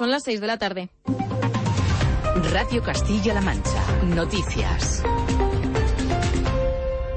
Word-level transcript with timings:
Son 0.00 0.10
las 0.10 0.22
6 0.22 0.40
de 0.40 0.46
la 0.46 0.56
tarde. 0.56 0.88
Radio 2.54 2.82
Castilla-La 2.82 3.42
Mancha. 3.42 3.84
Noticias. 4.06 5.02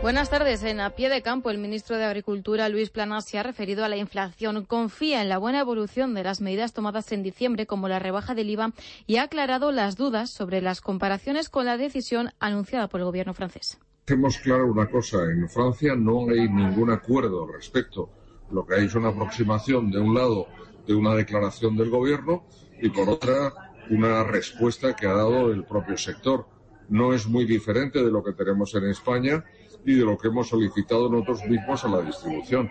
Buenas 0.02 0.29
tardes. 0.29 0.63
En 0.63 0.81
A 0.81 0.89
Pie 0.89 1.07
de 1.07 1.21
Campo, 1.21 1.49
el 1.49 1.59
ministro 1.59 1.95
de 1.95 2.04
Agricultura, 2.04 2.67
Luis 2.67 2.89
Planas, 2.89 3.23
se 3.23 3.39
ha 3.39 3.43
referido 3.43 3.85
a 3.85 3.88
la 3.88 3.95
inflación. 3.95 4.66
Confía 4.66 5.21
en 5.21 5.30
la 5.30 5.38
buena 5.38 5.61
evolución 5.61 6.13
de 6.13 6.25
las 6.25 6.41
medidas 6.41 6.73
tomadas 6.73 7.09
en 7.13 7.23
diciembre, 7.23 7.67
como 7.67 7.88
la 7.88 7.99
rebaja 7.99 8.35
del 8.35 8.49
IVA, 8.49 8.73
y 9.08 9.16
ha 9.16 9.23
aclarado 9.23 9.72
las 9.72 9.95
dudas 9.95 10.31
sobre 10.31 10.59
las 10.59 10.81
comparaciones 10.81 11.47
con 11.47 11.66
la 11.66 11.77
decisión 11.77 12.31
anunciada 12.41 12.89
por 12.89 13.00
el 13.00 13.05
gobierno 13.05 13.34
francés. 13.34 13.80
Hacemos 14.05 14.38
claro 14.39 14.70
una 14.70 14.89
cosa. 14.89 15.23
En 15.23 15.47
Francia 15.47 15.95
no 15.95 16.30
hay 16.30 16.50
ningún 16.50 16.91
acuerdo 16.91 17.45
al 17.45 17.53
respecto. 17.53 18.09
Lo 18.52 18.66
que 18.66 18.75
hay 18.75 18.88
es 18.88 18.95
una 18.95 19.08
aproximación, 19.08 19.89
de 19.89 20.02
un 20.02 20.13
lado, 20.13 20.47
de 20.86 20.94
una 20.94 21.16
declaración 21.16 21.77
del 21.77 21.89
gobierno 21.89 22.44
y, 22.84 22.90
por 22.90 23.10
otra, 23.10 23.54
una 23.90 24.26
respuesta 24.26 24.94
que 24.94 25.08
ha 25.08 25.14
dado 25.14 25.54
el 25.54 25.64
propio 25.64 25.98
sector. 25.98 26.46
No 26.90 27.14
es 27.14 27.26
muy 27.26 27.46
diferente 27.46 28.04
de 28.04 28.12
lo 28.12 28.22
que 28.22 28.34
tenemos 28.34 28.76
en 28.76 28.90
España 28.90 29.46
y 29.86 29.94
de 29.94 30.04
lo 30.04 30.18
que 30.18 30.28
hemos 30.28 30.50
solicitado 30.50 31.09
nosotros 31.09 31.46
mismos 31.46 31.86
a 31.86 31.88
la 31.88 32.02
distribución. 32.02 32.70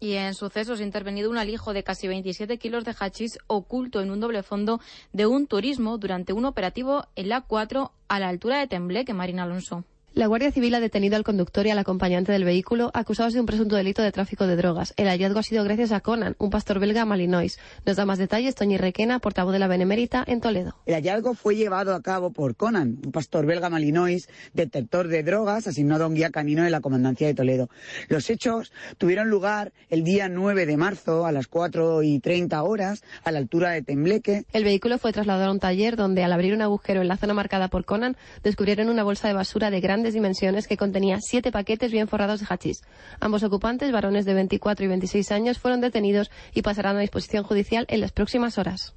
Y 0.00 0.14
en 0.14 0.32
sucesos 0.32 0.80
intervenido 0.80 1.28
un 1.28 1.36
alijo 1.36 1.74
de 1.74 1.84
casi 1.84 2.08
27 2.08 2.56
kilos 2.56 2.86
de 2.86 2.94
hachís 2.98 3.38
oculto 3.46 4.00
en 4.00 4.10
un 4.10 4.20
doble 4.20 4.42
fondo 4.42 4.80
de 5.12 5.26
un 5.26 5.46
turismo 5.46 5.98
durante 5.98 6.32
un 6.32 6.46
operativo 6.46 7.04
en 7.14 7.28
la 7.28 7.42
4 7.42 7.92
a 8.08 8.18
la 8.20 8.28
altura 8.28 8.58
de 8.58 8.68
Tembleque, 8.68 9.12
Marina 9.12 9.42
Alonso. 9.42 9.84
La 10.14 10.26
Guardia 10.26 10.52
Civil 10.52 10.74
ha 10.74 10.80
detenido 10.80 11.16
al 11.16 11.24
conductor 11.24 11.66
y 11.66 11.70
al 11.70 11.78
acompañante 11.78 12.32
del 12.32 12.44
vehículo 12.44 12.90
acusados 12.92 13.32
de 13.32 13.40
un 13.40 13.46
presunto 13.46 13.76
delito 13.76 14.02
de 14.02 14.12
tráfico 14.12 14.46
de 14.46 14.56
drogas. 14.56 14.92
El 14.98 15.06
hallazgo 15.08 15.38
ha 15.38 15.42
sido 15.42 15.64
gracias 15.64 15.90
a 15.90 16.00
Conan, 16.00 16.36
un 16.38 16.50
pastor 16.50 16.80
belga 16.80 17.06
malinois. 17.06 17.58
Nos 17.86 17.96
da 17.96 18.04
más 18.04 18.18
detalles 18.18 18.54
Toñi 18.54 18.76
Requena, 18.76 19.20
portavoz 19.20 19.54
de 19.54 19.58
la 19.58 19.68
Benemérita 19.68 20.22
en 20.26 20.42
Toledo. 20.42 20.76
El 20.84 20.96
hallazgo 20.96 21.32
fue 21.32 21.56
llevado 21.56 21.94
a 21.94 22.02
cabo 22.02 22.30
por 22.30 22.56
Conan, 22.56 22.98
un 23.02 23.10
pastor 23.10 23.46
belga 23.46 23.70
malinois, 23.70 24.28
detector 24.52 25.08
de 25.08 25.22
drogas, 25.22 25.66
asignado 25.66 26.04
a 26.04 26.08
un 26.08 26.14
guía 26.14 26.28
canino 26.28 26.62
de 26.62 26.68
la 26.68 26.82
Comandancia 26.82 27.26
de 27.26 27.32
Toledo. 27.32 27.70
Los 28.08 28.28
hechos 28.28 28.70
tuvieron 28.98 29.30
lugar 29.30 29.72
el 29.88 30.04
día 30.04 30.28
9 30.28 30.66
de 30.66 30.76
marzo 30.76 31.24
a 31.24 31.32
las 31.32 31.46
4 31.46 32.02
y 32.02 32.20
30 32.20 32.62
horas 32.62 33.02
a 33.24 33.32
la 33.32 33.38
altura 33.38 33.70
de 33.70 33.80
Tembleque. 33.80 34.44
El 34.52 34.64
vehículo 34.64 34.98
fue 34.98 35.14
trasladado 35.14 35.48
a 35.48 35.52
un 35.52 35.58
taller 35.58 35.96
donde 35.96 36.22
al 36.22 36.34
abrir 36.34 36.52
un 36.52 36.60
agujero 36.60 37.00
en 37.00 37.08
la 37.08 37.16
zona 37.16 37.32
marcada 37.32 37.68
por 37.68 37.86
Conan 37.86 38.18
descubrieron 38.42 38.90
una 38.90 39.04
bolsa 39.04 39.26
de 39.26 39.32
basura 39.32 39.70
de 39.70 39.80
gran 39.80 40.01
dimensiones 40.10 40.66
que 40.66 40.76
contenía 40.76 41.18
siete 41.20 41.52
paquetes 41.52 41.92
bien 41.92 42.08
forrados 42.08 42.40
de 42.40 42.46
hachís. 42.48 42.82
Ambos 43.20 43.42
ocupantes, 43.44 43.92
varones 43.92 44.24
de 44.24 44.34
24 44.34 44.84
y 44.84 44.88
26 44.88 45.30
años, 45.32 45.58
fueron 45.58 45.80
detenidos 45.80 46.30
y 46.52 46.62
pasarán 46.62 46.96
a 46.96 47.00
disposición 47.00 47.44
judicial 47.44 47.86
en 47.88 48.00
las 48.00 48.12
próximas 48.12 48.58
horas. 48.58 48.92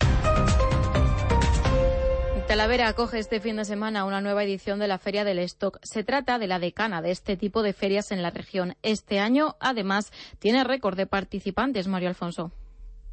Talavera 2.47 2.87
acoge 2.87 3.17
este 3.17 3.39
fin 3.39 3.55
de 3.55 3.65
semana 3.65 4.05
una 4.05 4.21
nueva 4.21 4.43
edición 4.43 4.77
de 4.77 4.87
la 4.87 4.99
Feria 4.99 5.23
del 5.23 5.39
Stock. 5.39 5.79
Se 5.81 6.03
trata 6.03 6.37
de 6.37 6.45
la 6.45 6.59
decana 6.59 7.01
de 7.01 7.09
este 7.09 7.37
tipo 7.37 7.63
de 7.63 7.73
ferias 7.73 8.11
en 8.11 8.21
la 8.21 8.29
región. 8.29 8.75
Este 8.83 9.19
año, 9.19 9.55
además, 9.59 10.11
tiene 10.37 10.63
récord 10.63 10.95
de 10.95 11.07
participantes, 11.07 11.87
Mario 11.87 12.09
Alfonso. 12.09 12.51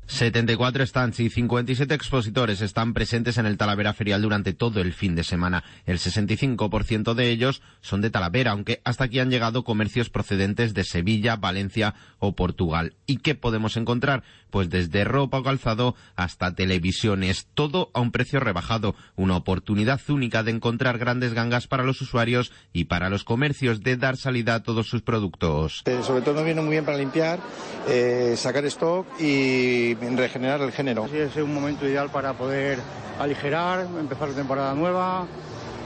74 0.07 0.87
stands 0.87 1.21
y 1.21 1.31
57 1.31 1.95
expositores 1.95 2.61
están 2.61 2.93
presentes 2.93 3.39
en 3.39 3.47
el 3.47 3.57
Talavera 3.57 3.95
Ferial 3.95 4.23
durante 4.23 4.53
todo 4.53 4.81
el 4.81 4.93
fin 4.93 5.15
de 5.15 5.25
semana. 5.25 5.65
El 5.87 5.99
65% 5.99 7.15
de 7.15 7.31
ellos 7.31 7.63
son 7.81 8.01
de 8.01 8.11
Talavera, 8.11 8.51
aunque 8.51 8.81
hasta 8.85 9.05
aquí 9.05 9.21
han 9.21 9.31
llegado 9.31 9.65
comercios 9.65 10.11
procedentes 10.11 10.75
de 10.75 10.85
Sevilla, 10.85 11.37
Valencia 11.37 11.95
o 12.19 12.35
Portugal. 12.35 12.95
¿Y 13.07 13.19
qué 13.19 13.35
podemos 13.35 13.77
encontrar? 13.77 14.23
Pues 14.53 14.69
desde 14.69 15.05
ropa 15.05 15.39
o 15.39 15.43
calzado 15.43 15.97
hasta 16.15 16.55
televisiones, 16.55 17.49
todo 17.55 17.91
a 17.95 18.01
un 18.01 18.13
precio 18.13 18.39
rebajado, 18.39 18.95
una 19.17 19.35
oportunidad 19.35 19.99
única 20.11 20.43
de 20.43 20.51
encontrar 20.51 20.99
grandes 20.99 21.33
gangas 21.33 21.67
para 21.67 21.85
los 21.85 22.03
usuarios 22.03 22.53
y 22.75 22.85
para 22.85 23.09
los 23.09 23.25
comercios 23.25 23.83
de 23.83 23.97
dar 23.97 24.19
salida 24.19 24.55
a 24.55 24.63
todos 24.63 24.89
sus 24.89 25.01
productos. 25.01 25.83
Eh, 25.87 26.01
sobre 26.03 26.21
todo 26.21 26.35
nos 26.35 26.45
viene 26.45 26.61
muy 26.61 26.73
bien 26.73 26.85
para 26.85 26.99
limpiar, 26.99 27.41
eh, 27.89 28.35
sacar 28.37 28.67
stock 28.67 29.07
y 29.19 29.95
regenerar 29.95 30.61
el 30.61 30.71
género. 30.73 31.09
Sí, 31.09 31.17
es 31.17 31.35
un 31.37 31.55
momento 31.55 31.89
ideal 31.89 32.11
para 32.11 32.35
poder 32.35 32.79
aligerar, 33.19 33.87
empezar 33.99 34.29
la 34.29 34.35
temporada 34.35 34.75
nueva. 34.75 35.27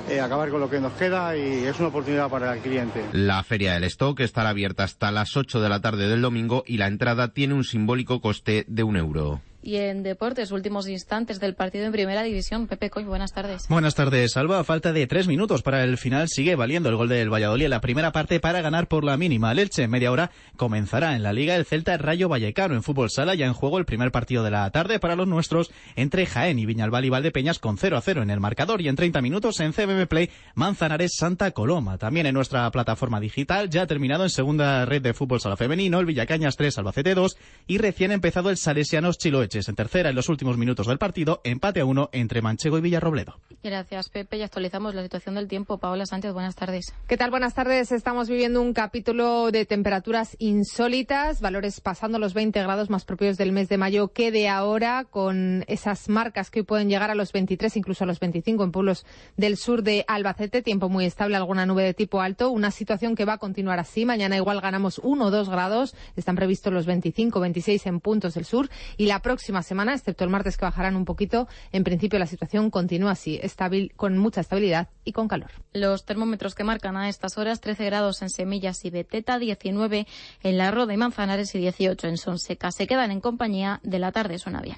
Eh, 0.09 0.21
acabar 0.21 0.51
con 0.51 0.61
lo 0.61 0.71
que 0.71 0.81
nos 0.81 0.93
queda 0.93 1.37
y 1.37 1.65
es 1.65 1.79
una 1.81 1.89
oportunidad 1.89 2.31
para 2.31 2.55
el 2.55 2.61
cliente. 2.61 3.05
La 3.13 3.43
feria 3.43 3.75
del 3.75 3.85
stock 3.85 4.21
estará 4.21 4.51
abierta 4.51 4.85
hasta 4.85 5.11
las 5.11 5.37
8 5.37 5.61
de 5.61 5.69
la 5.69 5.81
tarde 5.81 6.09
del 6.09 6.23
domingo 6.23 6.63
y 6.67 6.77
la 6.77 6.87
entrada 6.87 7.29
tiene 7.29 7.55
un 7.55 7.65
simbólico 7.65 8.21
coste 8.21 8.65
de 8.69 8.85
un 8.85 8.97
euro. 8.97 9.41
Y 9.67 9.79
en 9.79 10.05
deportes, 10.05 10.53
últimos 10.53 10.87
instantes 10.87 11.41
del 11.41 11.57
partido 11.57 11.87
en 11.87 11.91
primera 11.91 12.23
división. 12.23 12.69
Pepe 12.69 12.89
Coy, 12.89 13.03
buenas 13.03 13.33
tardes. 13.33 13.67
Buenas 13.69 13.97
tardes, 13.97 14.37
Alba. 14.37 14.63
Falta 14.63 14.93
de 14.93 15.09
tres 15.09 15.27
minutos 15.27 15.63
para 15.63 15.83
el 15.83 15.99
final, 15.99 16.29
sigue 16.29 16.55
valiendo 16.55 16.89
el 16.89 16.95
gol 16.95 17.09
del 17.09 17.33
Valladolid 17.33 17.65
en 17.65 17.71
la 17.71 17.81
primera 17.81 18.13
parte 18.13 18.39
para 18.39 18.61
ganar 18.61 18.87
por 18.87 19.03
la 19.03 19.17
mínima. 19.17 19.51
El 19.51 19.59
Elche, 19.59 19.89
media 19.89 20.13
hora, 20.13 20.31
comenzará 20.57 21.17
en 21.17 21.25
la 21.25 21.33
Liga 21.33 21.57
el 21.57 21.65
Celta 21.65 21.97
Rayo 21.97 22.29
Vallecano 22.29 22.77
en 22.77 22.85
fútbol 22.85 23.11
sala. 23.11 23.35
Ya 23.35 23.47
en 23.47 23.55
juego 23.55 23.79
el 23.79 23.87
primer 23.87 24.13
partido 24.13 24.45
de 24.45 24.53
la 24.53 24.71
tarde 24.71 25.01
para 25.01 25.17
los 25.17 25.27
nuestros 25.27 25.73
entre 25.97 26.27
Jaén 26.27 26.61
y 26.61 26.67
Viñalbal 26.67 27.05
y 27.05 27.11
Valdepeñas 27.11 27.59
con 27.59 27.77
0 27.77 27.97
a 27.97 28.01
0 28.01 28.23
en 28.23 28.31
el 28.31 28.39
marcador. 28.39 28.81
Y 28.83 28.87
en 28.87 28.95
30 28.95 29.21
minutos 29.21 29.59
en 29.59 29.73
CBM 29.73 30.07
Play, 30.07 30.31
Manzanares 30.55 31.17
Santa 31.17 31.51
Coloma. 31.51 31.99
También 31.99 32.27
en 32.27 32.35
nuestra 32.35 32.71
plataforma 32.71 33.19
digital, 33.19 33.69
ya 33.69 33.83
ha 33.83 33.87
terminado 33.89 34.23
en 34.23 34.31
segunda 34.31 34.85
red 34.85 35.03
de 35.03 35.13
fútbol 35.13 35.41
sala 35.41 35.57
femenino, 35.57 35.99
el 35.99 36.07
Villacañas 36.07 36.55
3, 36.55 36.79
Albacete 36.79 37.17
2 37.17 37.37
y 37.67 37.79
recién 37.79 38.13
empezado 38.13 38.51
el 38.51 38.59
Salesianos 38.59 39.19
En 39.57 39.75
tercera 39.75 40.11
en 40.11 40.15
los 40.15 40.29
últimos 40.29 40.59
minutos 40.59 40.87
del 40.87 40.99
partido, 40.99 41.41
empate 41.43 41.81
a 41.81 41.87
uno 41.87 42.11
entre 42.13 42.43
Manchego 42.43 42.77
y 42.77 42.83
Villarrobledo. 42.83 43.41
Gracias, 43.63 44.11
Pepe. 44.11 44.37
Y 44.37 44.43
actualizamos 44.43 44.95
la 44.95 45.03
situación 45.03 45.35
del 45.37 45.49
tiempo. 45.49 45.79
Paola 45.79 46.05
Sánchez, 46.05 46.35
buenas 46.35 46.55
tardes. 46.55 46.93
¿Qué 47.09 47.17
tal? 47.17 47.31
Buenas 47.31 47.55
tardes. 47.55 47.91
Estamos 47.91 48.29
viviendo 48.29 48.61
un 48.61 48.75
capítulo 48.75 49.51
de 49.51 49.65
temperaturas 49.65 50.37
insólitas, 50.39 51.41
valores 51.41 51.81
pasando 51.81 52.19
los 52.19 52.35
20 52.35 52.63
grados 52.63 52.91
más 52.91 53.07
propios 53.07 53.39
del 53.39 53.53
mes 53.53 53.71
de 53.71 53.79
mayo 53.79 54.09
que 54.09 54.31
de 54.31 54.51
ahora, 54.51 55.05
con 55.05 55.65
esas 55.69 56.11
marcas 56.11 56.51
que 56.51 56.61
hoy 56.61 56.67
pueden 56.67 56.91
llegar 56.91 57.11
a 57.11 57.15
los 57.15 57.33
23, 57.33 57.75
incluso 57.79 58.05
a 58.05 58.07
los 58.07 58.21
25 58.21 58.63
en 58.63 58.73
pueblos 58.73 59.07
del 59.39 59.57
sur 59.57 59.83
de 59.83 60.05
Albacete. 60.07 60.61
Tiempo 60.61 60.91
muy 60.91 61.07
estable, 61.07 61.37
alguna 61.37 61.65
nube 61.65 61.83
de 61.83 61.95
tipo 61.95 62.21
alto. 62.21 62.51
Una 62.51 62.71
situación 62.71 63.15
que 63.15 63.25
va 63.25 63.35
a 63.35 63.39
continuar 63.39 63.79
así. 63.79 64.05
Mañana 64.05 64.37
igual 64.37 64.61
ganamos 64.61 65.01
1 65.03 65.25
o 65.25 65.31
2 65.31 65.49
grados. 65.49 65.95
Están 66.15 66.37
previstos 66.37 66.75
los 66.75 66.85
25, 66.85 67.41
26 67.41 67.87
en 67.87 68.01
puntos 68.01 68.35
del 68.35 68.45
sur. 68.45 68.69
Y 68.99 69.07
la 69.07 69.23
próxima 69.23 69.36
semana 69.63 69.95
excepto 69.95 70.25
el 70.25 70.31
martes 70.31 70.57
que 70.57 70.65
bajarán 70.65 70.97
un 70.97 71.05
poquito. 71.05 71.49
En 71.73 71.85
principio 71.85 72.19
la 72.19 72.27
situación 72.27 72.71
continúa 72.71 73.13
así, 73.13 73.39
estabil, 73.43 73.93
con 73.97 74.19
mucha 74.19 74.41
estabilidad 74.41 74.89
y 75.05 75.13
con 75.13 75.29
calor. 75.29 75.51
Los 75.73 76.05
termómetros 76.05 76.55
que 76.55 76.65
marcan 76.65 76.97
a 76.97 77.09
estas 77.09 77.39
horas 77.39 77.61
13 77.61 77.85
grados 77.87 78.23
en 78.23 78.31
Semillas 78.31 78.85
y 78.85 78.91
Beteta, 78.91 79.39
19 79.39 80.07
en 80.43 80.59
La 80.59 80.71
Roda 80.71 80.95
y 80.95 80.97
Manzanares 80.97 81.55
y 81.55 81.59
18 81.59 82.09
en 82.09 82.17
Sonseca. 82.17 82.71
Se 82.73 82.87
quedan 82.87 83.11
en 83.11 83.21
compañía 83.21 83.81
de 83.83 83.99
la 83.99 84.13
tarde, 84.13 84.39
suena 84.39 84.61
bien. 84.61 84.77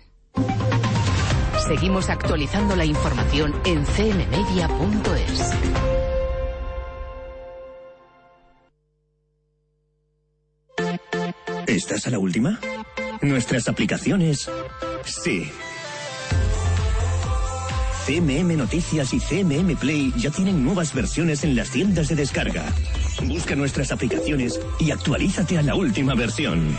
Seguimos 1.67 2.09
actualizando 2.09 2.77
la 2.77 2.85
información 2.85 3.55
en 3.67 3.85
cmmedia.es. 3.85 5.53
¿Estás 11.67 12.07
a 12.07 12.11
la 12.11 12.19
última? 12.19 12.59
Nuestras 13.21 13.69
aplicaciones. 13.69 14.49
Sí. 15.05 15.51
CMM 18.07 18.57
Noticias 18.57 19.13
y 19.13 19.21
CMM 19.21 19.77
Play 19.77 20.13
ya 20.17 20.31
tienen 20.31 20.65
nuevas 20.65 20.95
versiones 20.95 21.45
en 21.45 21.57
las 21.57 21.71
tiendas 21.71 22.09
de 22.09 22.15
descarga. 22.15 22.65
Busca 23.27 23.55
nuestras 23.55 23.93
aplicaciones 23.93 24.61
y 24.79 24.91
actualízate 24.93 25.59
a 25.59 25.63
la 25.63 25.75
última 25.75 26.15
versión. 26.15 26.77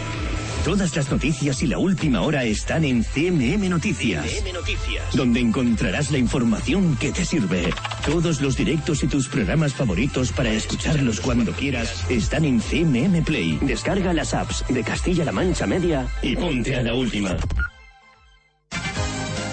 Todas 0.63 0.93
las 0.95 1.09
noticias 1.09 1.63
y 1.63 1.67
la 1.67 1.77
última 1.77 2.21
hora 2.21 2.43
están 2.43 2.83
en 2.83 3.03
CMM 3.03 3.69
Noticias, 3.69 4.25
CMM 4.25 4.53
Noticias, 4.53 5.15
donde 5.15 5.39
encontrarás 5.39 6.11
la 6.11 6.17
información 6.17 6.97
que 6.97 7.11
te 7.11 7.23
sirve. 7.23 7.73
Todos 8.05 8.41
los 8.41 8.57
directos 8.57 9.01
y 9.03 9.07
tus 9.07 9.29
programas 9.29 9.73
favoritos 9.73 10.33
para 10.33 10.51
escucharlos 10.51 11.21
cuando 11.21 11.53
quieras 11.53 12.05
están 12.09 12.43
en 12.43 12.59
CMM 12.59 13.23
Play. 13.23 13.57
Descarga 13.61 14.13
las 14.13 14.33
apps 14.33 14.65
de 14.67 14.83
Castilla-La 14.83 15.31
Mancha 15.31 15.65
Media 15.65 16.05
y 16.21 16.35
ponte 16.35 16.75
a 16.75 16.83
la 16.83 16.93
última. 16.93 17.37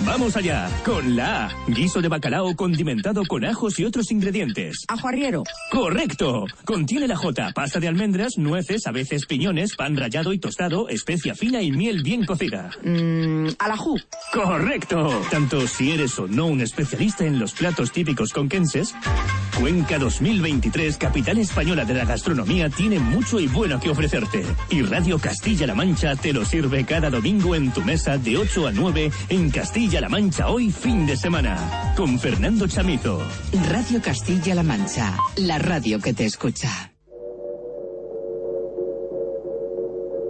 Vamos 0.06 0.36
allá 0.36 0.70
con 0.84 1.16
la 1.16 1.46
A. 1.46 1.50
Guiso 1.66 2.00
de 2.00 2.06
bacalao 2.06 2.54
condimentado 2.54 3.24
con 3.26 3.44
ajos 3.44 3.80
y 3.80 3.84
otros 3.84 4.12
ingredientes. 4.12 4.84
Ajo 4.86 5.08
arriero. 5.08 5.42
Correcto. 5.68 6.44
Contiene 6.64 7.08
la 7.08 7.16
J, 7.16 7.50
pasta 7.52 7.80
de 7.80 7.88
almendras, 7.88 8.38
nueces, 8.38 8.86
a 8.86 8.92
veces 8.92 9.26
piñones, 9.26 9.74
pan 9.74 9.96
rallado 9.96 10.32
y 10.32 10.38
tostado, 10.38 10.88
especia 10.88 11.34
fina 11.34 11.60
y 11.60 11.72
miel 11.72 12.04
bien 12.04 12.24
cocida. 12.24 12.70
Mmm, 12.84 13.48
alajú. 13.58 13.98
Correcto. 14.32 15.22
Tanto 15.28 15.66
si 15.66 15.90
eres 15.90 16.16
o 16.20 16.28
no 16.28 16.46
un 16.46 16.60
especialista 16.60 17.26
en 17.26 17.40
los 17.40 17.52
platos 17.54 17.90
típicos 17.90 18.32
conquenses, 18.32 18.94
Cuenca 19.58 19.98
2023, 19.98 20.98
capital 20.98 21.38
española 21.38 21.86
de 21.86 21.94
la 21.94 22.04
gastronomía, 22.04 22.68
tiene 22.68 22.98
mucho 22.98 23.40
y 23.40 23.46
bueno 23.46 23.80
que 23.80 23.88
ofrecerte. 23.88 24.44
Y 24.68 24.82
Radio 24.82 25.18
Castilla-La 25.18 25.74
Mancha 25.74 26.14
te 26.14 26.34
lo 26.34 26.44
sirve 26.44 26.84
cada 26.84 27.08
domingo 27.08 27.54
en 27.54 27.72
tu 27.72 27.82
mesa 27.82 28.18
de 28.18 28.36
8 28.36 28.66
a 28.66 28.72
9 28.72 29.10
en 29.30 29.50
Castilla-La 29.96 30.20
Mancha 30.20 30.50
hoy 30.50 30.70
fin 30.70 31.06
de 31.06 31.16
semana. 31.16 31.94
Con 31.96 32.18
Fernando 32.18 32.68
Chamizo. 32.68 33.18
Radio 33.70 34.02
Castilla-La 34.02 34.62
Mancha, 34.62 35.16
la 35.36 35.58
radio 35.58 35.98
que 36.00 36.12
te 36.12 36.26
escucha. 36.26 36.68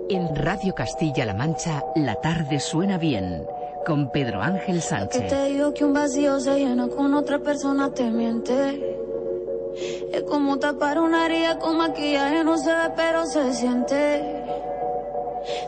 En 0.08 0.36
Radio 0.36 0.72
Castilla-La 0.72 1.34
Mancha, 1.34 1.82
la 1.96 2.14
tarde 2.20 2.60
suena 2.60 2.96
bien. 2.96 3.42
Con 3.84 4.12
Pedro 4.12 4.40
Ángel 4.40 4.80
Sánchez. 4.80 5.22
Que 5.22 5.28
te 5.28 5.44
digo 5.46 5.74
que 5.74 5.84
un 5.84 5.94
vacío 5.94 6.38
se 6.38 6.60
llena 6.60 6.86
con 6.86 7.12
otra 7.14 7.40
persona 7.40 7.92
te 7.92 8.08
miente. 8.08 8.96
Es 10.12 10.22
como 10.22 10.60
tapar 10.60 11.00
una 11.00 11.26
herida 11.26 11.58
con 11.58 11.76
maquillaje, 11.76 12.44
no 12.44 12.56
se 12.56 12.70
ve, 12.70 12.92
pero 12.94 13.26
se 13.26 13.52
siente. 13.52 14.46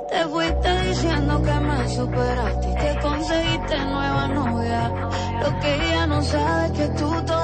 Te 0.09 0.25
fuiste 0.29 0.83
diciendo 0.89 1.43
que 1.43 1.53
me 1.53 1.89
superaste 1.89 2.71
y 2.71 2.75
que 2.75 3.01
conseguiste 3.01 3.79
nueva 3.85 4.29
novia. 4.29 4.89
Lo 5.43 5.61
que 5.61 5.75
ella 5.75 6.07
no 6.07 6.23
sabe 6.23 6.67
es 6.67 6.73
que 6.73 6.89
tú 6.99 7.11
todavía 7.25 7.38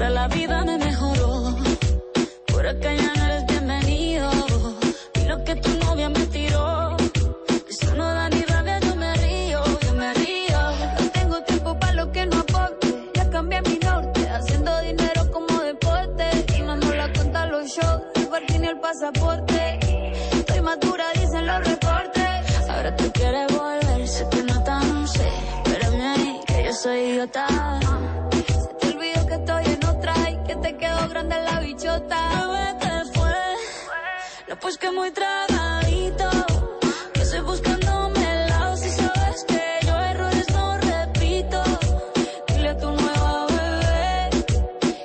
Hasta 0.00 0.14
la 0.14 0.28
vida 0.28 0.59
pues 34.70 34.78
que 34.78 34.90
muy 34.92 35.10
tragadito. 35.10 36.30
Que 37.12 37.22
estoy 37.22 37.40
buscándome 37.40 38.20
el 38.32 38.48
lado 38.50 38.76
si 38.76 38.88
sabes 38.90 39.44
que 39.48 39.62
yo 39.84 39.98
errores 39.98 40.46
no 40.52 40.78
repito. 40.78 41.62
Dile 42.46 42.68
a 42.68 42.76
tu 42.78 42.90
nueva 42.92 43.46
bebé 43.48 44.30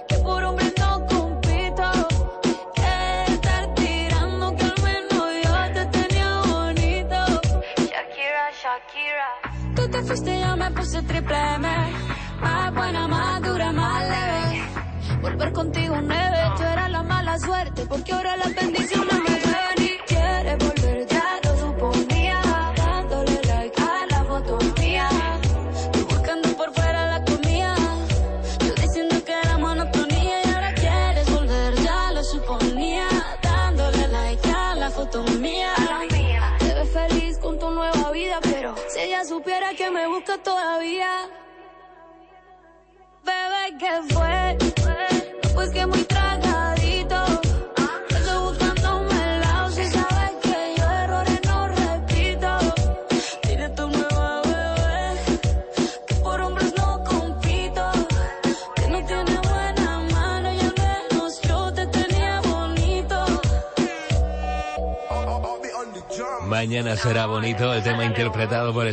que 0.07 0.17
por 0.17 0.44
hombre 0.44 0.71
no 0.77 1.06
compito. 1.07 1.88
Que 2.75 3.33
estar 3.33 3.73
tirando 3.73 4.56
que 4.56 4.65
al 4.65 4.81
menos 4.83 5.25
yo 5.45 5.73
te 5.73 5.85
tenía 5.97 6.41
bonito. 6.41 7.19
Shakira, 7.91 8.45
Shakira. 8.62 9.29
Tú 9.75 9.89
te 9.89 10.01
fuiste 10.03 10.38
y 10.38 10.41
yo 10.41 10.57
me 10.57 10.69
puse 10.71 11.01
triple 11.01 11.38
M. 11.56 11.67
Más 12.39 12.73
buena, 12.75 13.07
más 13.07 13.41
dura, 13.41 13.71
más 13.71 14.03
leve. 14.03 14.45
Volver 15.21 15.53
contigo 15.53 15.95
nueve, 16.03 16.38
tú 16.56 16.62
eras 16.62 16.91
la 16.91 17.01
mala 17.01 17.39
suerte, 17.39 17.85
porque 17.88 18.13
ahora 18.13 18.38
las 18.38 18.53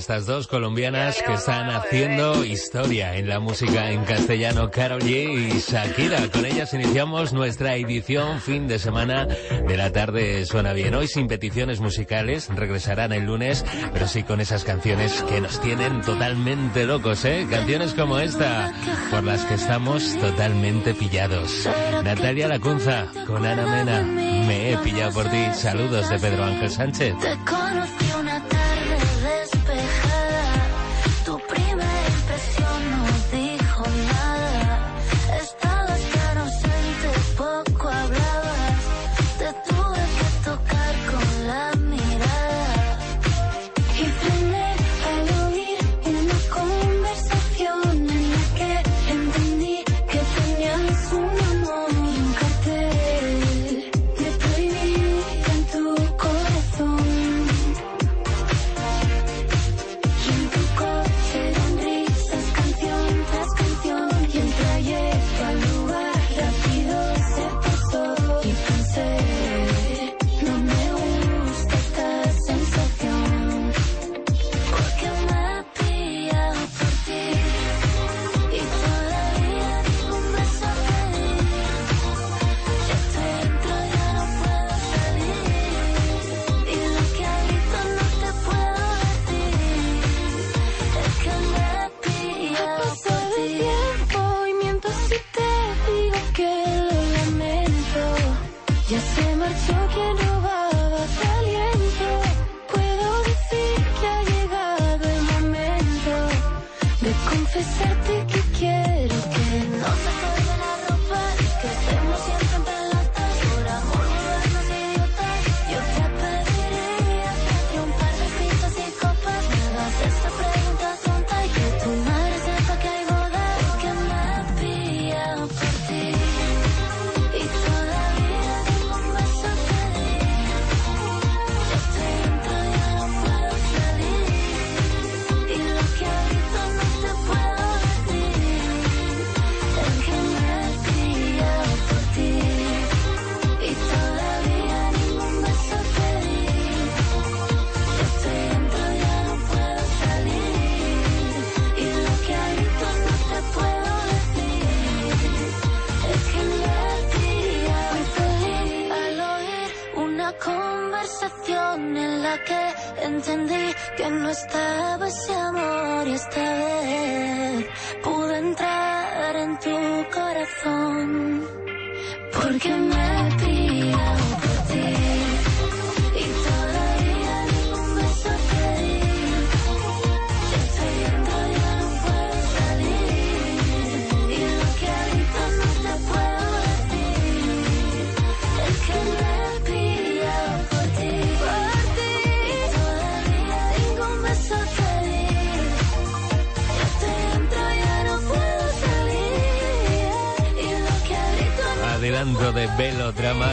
estas 0.02 0.26
dos 0.26 0.48
colombianas 0.48 1.22
que 1.22 1.32
están 1.32 1.70
haciendo 1.70 2.44
historia 2.44 3.14
en 3.16 3.28
la 3.28 3.38
música 3.38 3.92
en 3.92 4.02
castellano, 4.04 4.68
Karol 4.68 5.00
G 5.00 5.54
y 5.54 5.60
Shakira. 5.60 6.28
Con 6.28 6.44
ellas 6.44 6.74
iniciamos 6.74 7.32
nuestra 7.32 7.76
edición 7.76 8.40
fin 8.40 8.66
de 8.66 8.80
semana 8.80 9.26
de 9.26 9.76
la 9.76 9.92
tarde 9.92 10.44
Suena 10.44 10.72
Bien. 10.72 10.96
Hoy 10.96 11.06
sin 11.06 11.28
peticiones 11.28 11.78
musicales, 11.78 12.48
regresarán 12.52 13.12
el 13.12 13.26
lunes, 13.26 13.64
pero 13.92 14.08
sí 14.08 14.24
con 14.24 14.40
esas 14.40 14.64
canciones 14.64 15.22
que 15.28 15.40
nos 15.40 15.60
tienen 15.60 16.00
totalmente 16.00 16.84
locos, 16.84 17.24
¿eh? 17.24 17.46
Canciones 17.48 17.94
como 17.94 18.18
esta, 18.18 18.72
por 19.08 19.22
las 19.22 19.44
que 19.44 19.54
estamos 19.54 20.18
totalmente 20.18 20.94
pillados. 20.94 21.68
Natalia 22.02 22.48
Lacunza 22.48 23.06
con 23.24 23.46
Ana 23.46 23.66
Mena, 23.66 24.02
me 24.02 24.72
he 24.72 24.78
pillado 24.78 25.12
por 25.12 25.30
ti. 25.30 25.44
Saludos 25.54 26.10
de 26.10 26.18
Pedro 26.18 26.42
Ángel 26.42 26.70
Sánchez. 26.70 27.14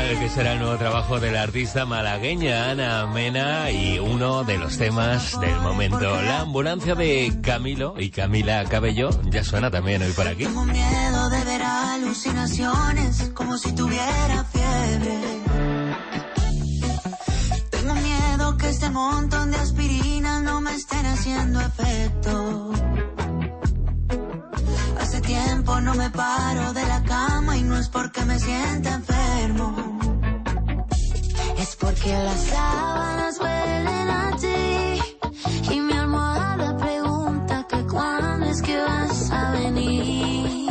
El 0.10 0.20
que 0.20 0.30
será 0.30 0.54
el 0.54 0.60
nuevo 0.60 0.76
trabajo 0.78 1.20
de 1.20 1.32
la 1.32 1.44
artista 1.44 1.86
malagueña 1.86 2.72
Ana 2.72 3.06
Mena 3.06 3.70
y 3.70 4.00
uno 4.00 4.44
de 4.44 4.58
los 4.58 4.76
temas 4.78 5.40
del 5.40 5.60
momento. 5.60 6.00
La 6.00 6.42
ambulancia 6.42 6.96
de 6.96 7.40
Camilo 7.44 7.94
y 7.96 8.10
Camila 8.10 8.64
Cabello 8.66 9.12
ya 9.26 9.44
suena 9.44 9.70
también 9.70 10.02
hoy 10.02 10.12
por 10.14 10.28
aquí. 10.28 10.46
Tengo 10.46 10.66
miedo 10.66 11.30
de 11.30 11.44
ver 11.44 11.62
alucinaciones 11.62 13.32
como 13.36 13.56
si 13.58 13.72
tuviera 13.74 14.44
fiebre. 14.46 15.20
Tengo 17.70 17.94
miedo 17.94 18.58
que 18.58 18.70
este 18.70 18.90
montón 18.90 19.52
de 19.52 19.58
aspirinas 19.58 20.42
no 20.42 20.60
me 20.62 20.74
estén 20.74 21.06
haciendo 21.06 21.62
efecto. 21.62 22.72
Hace 25.00 25.22
tiempo 25.22 25.80
no 25.82 25.94
me 25.94 26.10
paro 26.10 26.74
de 26.74 26.86
la 26.88 27.04
cama 27.04 27.58
y 27.58 27.62
no 27.62 27.78
es 27.78 27.90
porque 27.90 28.26
me 28.26 28.40
sienta 28.40 28.96
enfermo. 28.96 29.89
Porque 31.80 32.12
las 32.12 32.42
sábanas 32.42 33.40
huelen 33.40 34.10
a 34.10 34.38
ti 34.38 35.02
y 35.74 35.80
mi 35.80 35.94
almohada 35.94 36.78
pregunta 36.78 37.66
que 37.70 37.86
cuándo 37.88 38.46
es 38.48 38.62
que 38.62 38.78
vas 38.78 39.32
a 39.32 39.52
venir. 39.52 40.70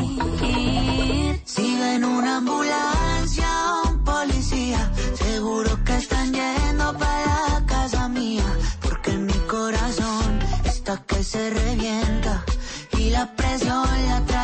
Si 1.45 1.79
ven 1.81 2.05
una 2.05 2.37
ambulancia 2.37 3.49
o 3.73 3.89
un 3.91 4.05
policía, 4.05 4.93
seguro 5.15 5.71
que 5.85 5.97
están 5.97 6.33
yendo 6.33 6.97
para 6.99 7.35
la 7.53 7.65
casa 7.67 8.09
mía, 8.09 8.47
porque 8.83 9.13
mi 9.13 9.39
corazón 9.55 10.39
está 10.65 11.03
que 11.07 11.23
se 11.25 11.51
revienta 11.51 12.45
y 12.99 13.11
la 13.11 13.35
presión 13.35 13.87
la 14.09 14.21
traigo 14.27 14.38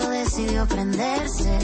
decidió 0.00 0.66
prenderse. 0.66 1.58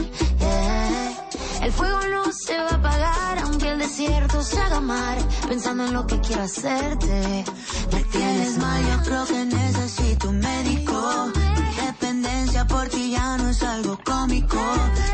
El 1.63 1.73
fuego 1.73 1.99
no 2.11 2.25
se 2.33 2.57
va 2.57 2.69
a 2.69 2.75
apagar, 2.75 3.39
aunque 3.41 3.71
el 3.71 3.79
desierto 3.79 4.43
se 4.43 4.61
haga 4.61 4.81
mar. 4.81 5.19
Pensando 5.49 5.87
en 5.87 5.93
lo 5.93 6.07
que 6.07 6.21
quiero 6.21 6.43
hacerte. 6.43 7.45
Me 7.93 8.05
tienes 8.05 8.59
mal, 8.59 8.83
yo 8.87 9.03
creo 9.05 9.25
que 9.27 9.45
necesito 9.45 10.29
un 10.29 10.39
médico. 10.39 11.33
Mi 11.35 11.87
dependencia 11.87 12.67
por 12.67 12.89
ti 12.89 13.11
ya 13.13 13.37
no 13.39 13.49
es 13.49 13.63
algo 13.63 13.99
cómico. 14.05 14.61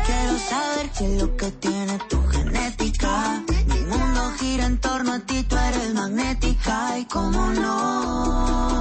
Quiero 0.05 0.37
saber 0.49 0.89
qué 0.97 1.15
es 1.15 1.21
lo 1.21 1.37
que 1.37 1.51
tiene 1.51 1.97
tu 2.09 2.21
genética. 2.27 3.43
Mi 3.67 3.79
mundo 3.79 4.31
gira 4.39 4.65
en 4.65 4.77
torno 4.79 5.13
a 5.13 5.19
ti, 5.19 5.43
tú 5.43 5.55
eres 5.55 5.93
magnética. 5.93 6.99
Y 6.99 7.05
cómo 7.05 7.47
no. 7.53 8.74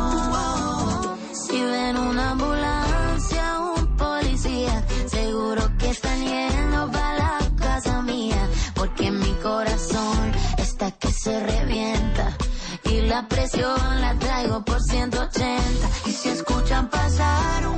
Presión 13.54 14.00
la 14.00 14.18
traigo 14.18 14.64
por 14.64 14.80
180. 14.82 15.88
Y 16.06 16.10
si 16.10 16.28
escuchan 16.28 16.88
pasar 16.88 17.68
un 17.68 17.73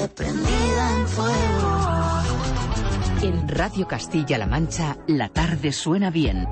calle 0.00 0.08
prendida 0.08 0.98
en 0.98 1.08
fuego. 1.08 1.78
En 3.22 3.48
Radio 3.48 3.86
Castilla-La 3.86 4.46
Mancha, 4.46 4.96
la 5.06 5.28
tarde 5.28 5.72
suena 5.72 6.10
bien. 6.10 6.46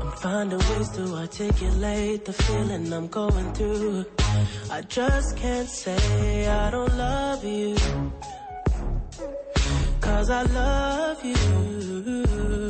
I'm 0.00 0.12
finding 0.16 0.58
ways 0.58 0.88
to 0.90 1.16
articulate 1.16 2.24
the 2.24 2.32
feeling 2.32 2.92
I'm 2.92 3.08
going 3.08 3.52
through. 3.52 4.04
I 4.70 4.82
just 4.82 5.36
can't 5.36 5.68
say 5.68 6.48
I 6.48 6.70
don't 6.70 6.96
love 6.96 7.44
you. 7.44 7.76
Cause 10.00 10.30
I 10.30 10.42
love 10.42 11.24
you. 11.24 12.69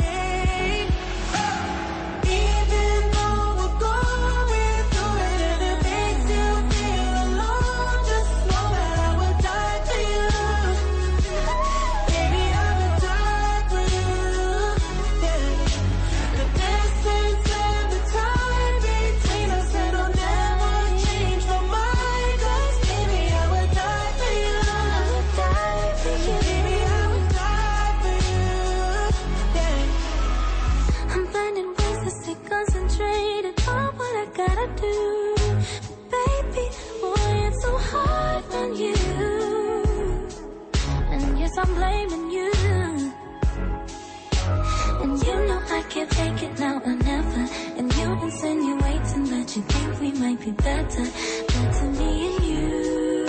Know 46.01 46.07
I 46.07 46.13
can't 46.13 46.39
take 46.39 46.49
it 46.49 46.59
now 46.59 46.81
or 46.83 46.95
never. 46.95 47.47
And 47.77 47.93
you 47.95 48.23
insinuating 48.23 49.25
that 49.25 49.55
you 49.55 49.61
think 49.61 49.99
we 49.99 50.11
might 50.19 50.39
be 50.39 50.51
better. 50.51 51.05
Better 51.47 51.91
me 51.91 52.35
and 52.35 52.43
you. 52.45 53.25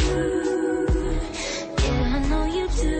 Yeah, 1.82 2.16
I 2.16 2.28
know 2.28 2.44
you 2.44 2.68
do. 2.68 2.98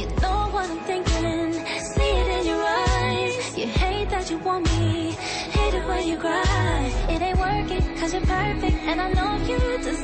You 0.00 0.06
know 0.22 0.40
what 0.52 0.70
I'm 0.70 0.80
thinking. 0.90 1.52
See 1.92 2.12
it 2.20 2.28
in 2.38 2.46
your 2.46 2.64
eyes. 2.64 3.58
You 3.58 3.66
hate 3.66 4.10
that 4.10 4.30
you 4.30 4.38
want 4.38 4.64
me. 4.78 5.12
Hate 5.56 5.74
it 5.74 5.86
when 5.86 6.08
you 6.08 6.16
cry. 6.16 6.92
It 7.08 7.22
ain't 7.22 7.38
working 7.38 7.96
cause 7.98 8.12
you're 8.12 8.22
perfect. 8.22 8.76
And 8.88 9.00
I 9.00 9.12
know 9.12 9.36
you 9.46 9.58
deserve 9.78 10.03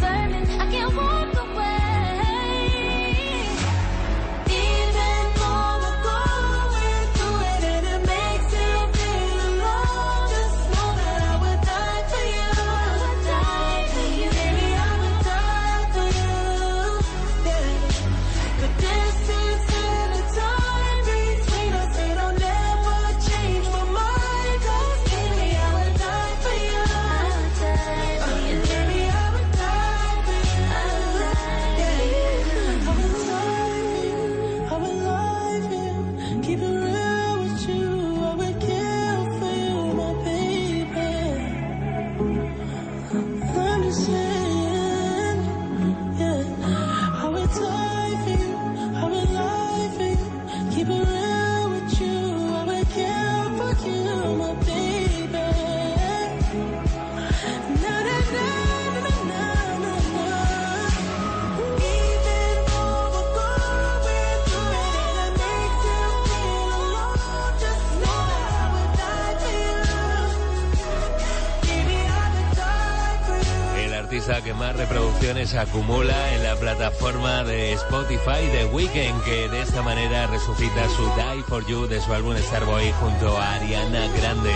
acumula 75.71 76.35
en 76.35 76.43
la 76.43 76.57
plataforma 76.57 77.45
de 77.45 77.73
Spotify 77.75 78.45
de 78.53 78.65
Weekend, 78.73 79.23
que 79.23 79.49
de 79.49 79.63
esta 79.63 79.83
manera 79.83 80.27
resucita 80.27 80.89
su 80.89 81.03
Die 81.03 81.45
For 81.47 81.65
You 81.67 81.87
de 81.87 82.01
su 82.01 82.13
álbum 82.13 82.37
Starboy 82.37 82.91
junto 82.99 83.39
a 83.39 83.55
Ariana 83.55 84.09
Grande. 84.17 84.51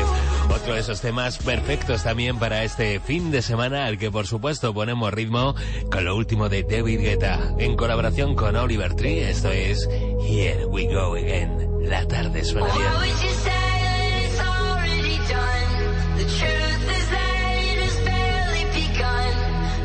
Otro 0.53 0.75
de 0.75 0.81
esos 0.81 1.01
temas 1.01 1.39
perfectos 1.39 2.03
también 2.03 2.41
para 2.41 2.65
este 2.65 2.99
fin 2.99 3.31
de 3.31 3.43
semana, 3.43 3.87
al 3.87 3.97
que 3.97 4.11
por 4.11 4.27
supuesto 4.27 4.75
ponemos 4.75 5.15
ritmo 5.15 5.55
con 5.91 6.05
lo 6.05 6.17
último 6.17 6.49
de 6.49 6.65
David 6.65 7.01
Guetta, 7.01 7.55
en 7.59 7.77
colaboración 7.77 8.35
con 8.35 8.57
Oliver 8.57 8.95
Tree. 8.95 9.31
Esto 9.31 9.53
es 9.53 9.89
Here 10.21 10.67
We 10.67 10.93
Go 10.93 11.15
Again. 11.15 11.89
La 11.89 12.09
tarde 12.09 12.45
suena 12.45 12.75
bien. 12.75 12.89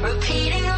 Why 0.02 0.68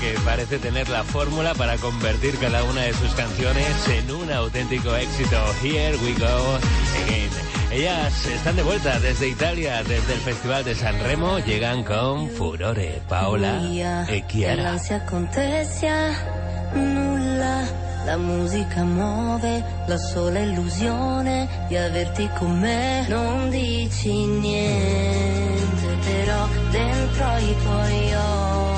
que 0.00 0.18
parece 0.24 0.58
tener 0.58 0.88
la 0.88 1.04
fórmula 1.04 1.54
para 1.54 1.76
convertir 1.76 2.38
cada 2.38 2.64
una 2.64 2.82
de 2.82 2.94
sus 2.94 3.12
canciones 3.14 3.66
en 3.88 4.10
un 4.10 4.32
auténtico 4.32 4.94
éxito. 4.96 5.36
Here 5.62 5.96
we 5.98 6.14
go 6.14 6.58
again. 7.04 7.30
Ellas 7.70 8.26
están 8.26 8.56
de 8.56 8.62
vuelta 8.62 8.98
desde 8.98 9.28
Italia, 9.28 9.82
desde 9.84 10.14
el 10.14 10.20
Festival 10.20 10.64
de 10.64 10.74
San 10.74 10.98
Remo, 11.04 11.38
llegan 11.38 11.84
con 11.84 12.30
Furore, 12.30 13.02
Paola 13.08 13.60
e 14.08 14.24
Chiara. 14.26 14.76
nulla. 16.74 17.88
La 18.06 18.16
musica 18.16 18.82
muove 18.82 19.62
la 19.86 19.98
sola 19.98 20.38
illusione 20.40 21.66
di 21.68 21.76
averti 21.76 22.28
con 22.38 22.58
me. 22.58 23.06
Non 23.08 23.50
dici 23.50 24.24
niente, 24.26 25.86
però 26.02 26.48
dentro 26.70 27.36
i 27.36 27.56
tuoi 27.62 28.14
occhi 28.14 28.69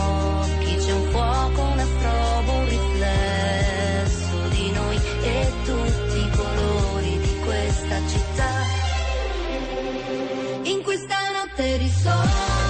That 11.56 11.82
is 11.82 11.94
Soul. 12.02 12.61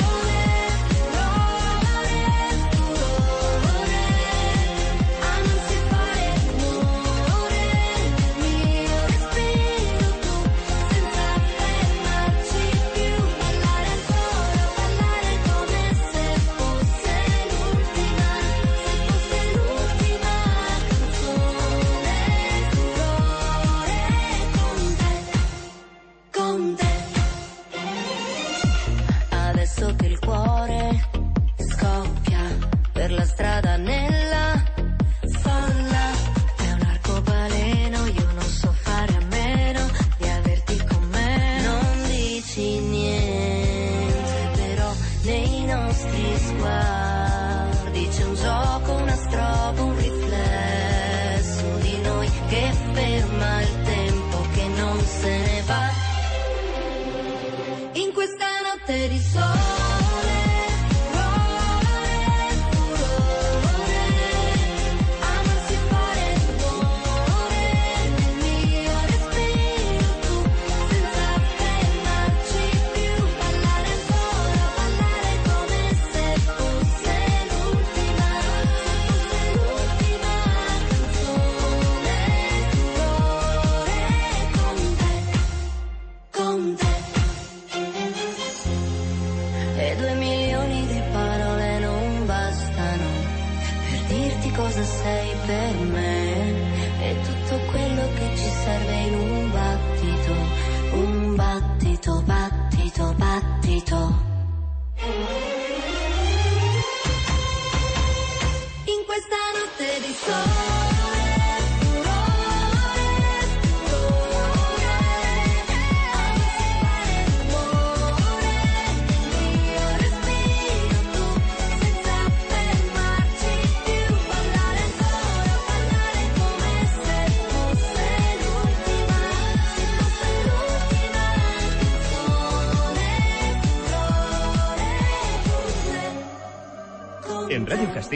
la 33.12 33.24
estrada. 33.24 33.78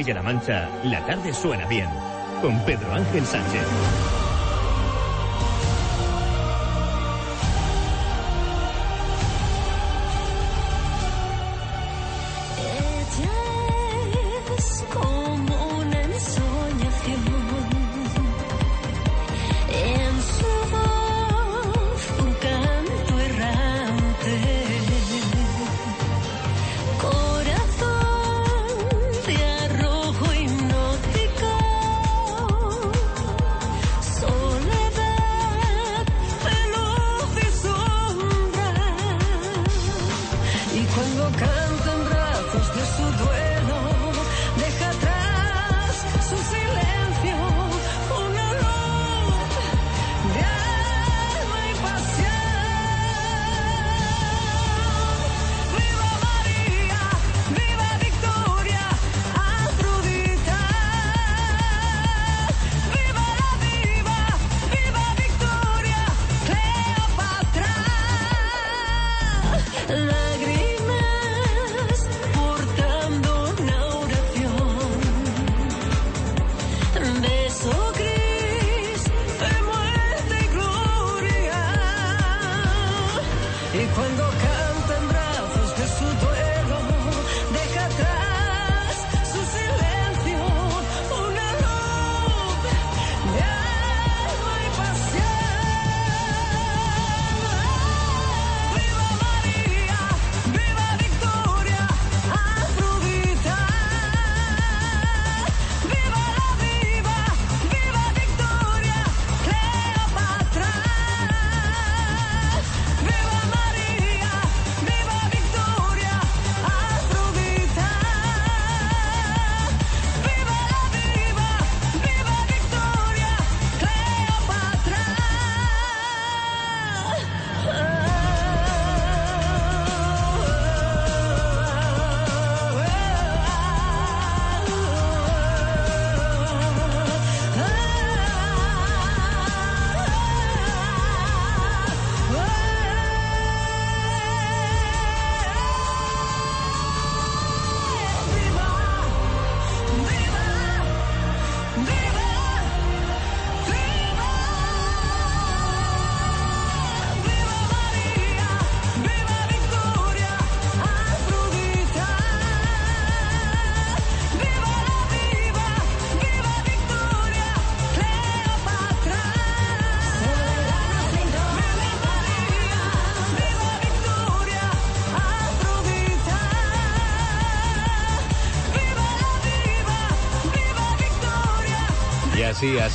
la 0.04 0.22
Mancha, 0.22 0.68
la 0.84 1.00
tarde 1.06 1.32
suena 1.32 1.66
bien. 1.66 1.88
Con 2.42 2.58
Pedro 2.66 2.92
Ángel 2.92 3.24
Sánchez. 3.24 4.25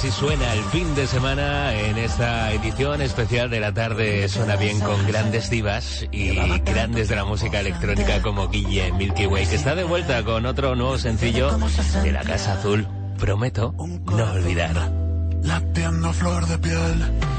Así 0.01 0.09
suena 0.09 0.51
el 0.55 0.63
fin 0.63 0.95
de 0.95 1.05
semana 1.05 1.75
en 1.75 1.95
esta 1.99 2.51
edición 2.53 3.03
especial 3.03 3.51
de 3.51 3.59
la 3.59 3.71
tarde. 3.71 4.27
Suena 4.29 4.55
bien 4.55 4.79
con 4.79 5.05
grandes 5.05 5.51
divas 5.51 6.07
y 6.11 6.33
grandes 6.65 7.07
de 7.07 7.15
la 7.15 7.23
música 7.23 7.59
electrónica 7.59 8.19
como 8.23 8.47
Guille 8.47 8.91
Milky 8.93 9.27
Way, 9.27 9.45
que 9.45 9.57
está 9.57 9.75
de 9.75 9.83
vuelta 9.83 10.23
con 10.23 10.47
otro 10.47 10.73
nuevo 10.75 10.97
sencillo 10.97 11.55
de 12.01 12.11
la 12.11 12.23
Casa 12.23 12.53
Azul. 12.53 12.87
Prometo 13.19 13.75
no 13.77 14.31
olvidar. 14.31 14.91
Latiendo 15.43 16.11
flor 16.13 16.47
de 16.47 16.57
piel. 16.57 17.30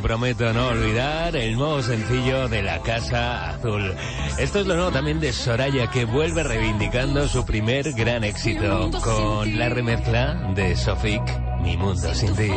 Prometo 0.00 0.54
No 0.54 0.68
Olvidar, 0.68 1.36
el 1.36 1.54
nuevo 1.54 1.82
sencillo 1.82 2.48
de 2.48 2.62
La 2.62 2.80
Casa 2.80 3.50
Azul. 3.50 3.94
Esto 4.38 4.60
es 4.60 4.66
lo 4.66 4.74
nuevo 4.74 4.90
también 4.90 5.20
de 5.20 5.34
Soraya, 5.34 5.90
que 5.90 6.06
vuelve 6.06 6.42
reivindicando 6.42 7.28
su 7.28 7.44
primer 7.44 7.92
gran 7.92 8.24
éxito 8.24 8.90
con 9.04 9.58
la 9.58 9.68
remezcla 9.68 10.50
de 10.54 10.74
Sofik, 10.74 11.22
Mi 11.60 11.76
Mundo 11.76 12.14
Sin 12.14 12.34
Ti. 12.34 12.50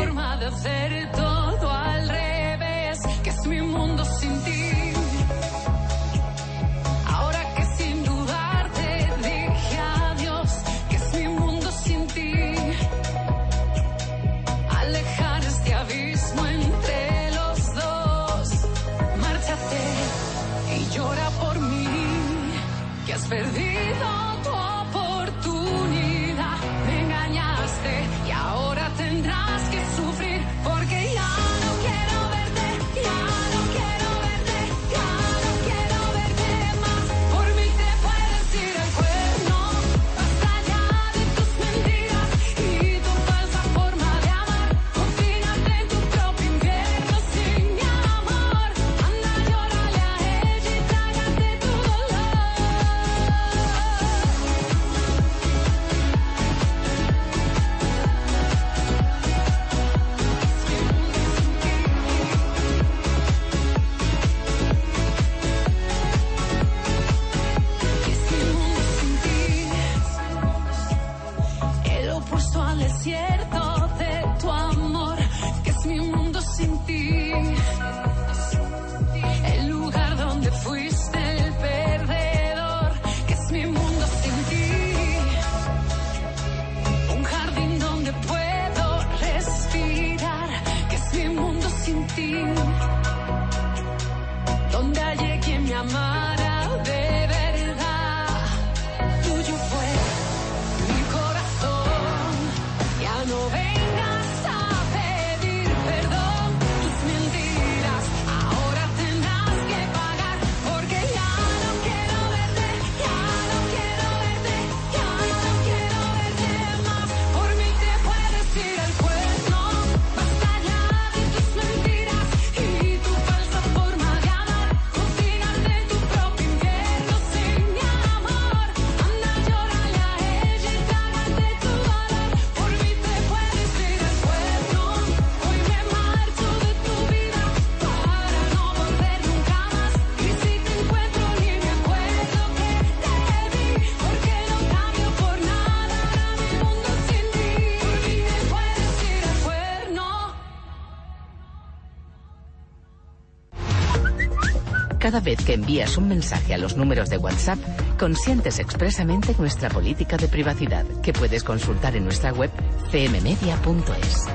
Cada 155.14 155.26
vez 155.26 155.46
que 155.46 155.54
envías 155.54 155.96
un 155.96 156.08
mensaje 156.08 156.56
a 156.56 156.58
los 156.58 156.76
números 156.76 157.08
de 157.08 157.20
WhatsApp, 157.20 157.60
consientes 158.00 158.58
expresamente 158.58 159.36
nuestra 159.38 159.70
política 159.70 160.18
de 160.18 160.28
privacidad, 160.28 160.88
que 161.04 161.14
puedes 161.14 161.44
consultar 161.44 161.96
en 161.96 162.06
nuestra 162.06 162.34
web 162.34 162.50
cmmedia.es. 162.90 164.26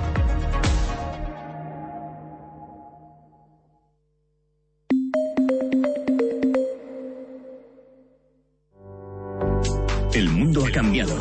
El 10.14 10.28
mundo 10.30 10.64
ha 10.64 10.70
cambiado 10.70 11.20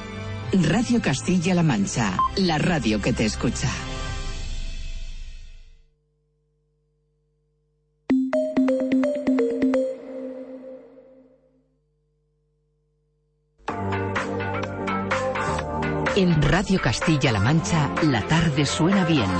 Radio 0.53 1.01
Castilla-La 1.01 1.63
Mancha, 1.63 2.17
la 2.35 2.57
radio 2.57 2.99
que 2.99 3.13
te 3.13 3.23
escucha. 3.23 3.69
En 16.17 16.41
Radio 16.41 16.81
Castilla-La 16.81 17.39
Mancha, 17.39 17.89
la 18.03 18.21
tarde 18.27 18.65
suena 18.65 19.05
bien, 19.05 19.31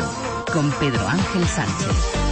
con 0.53 0.71
Pedro 0.79 1.05
Ángel 1.09 1.45
Sánchez. 1.45 2.30